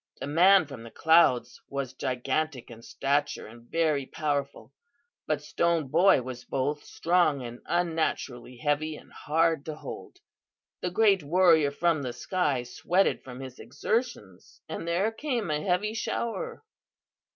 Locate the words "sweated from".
12.63-13.41